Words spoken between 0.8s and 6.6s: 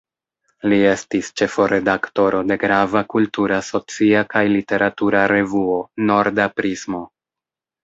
estis ĉefo-redaktoro de grava kultura, socia kaj literatura revuo "Norda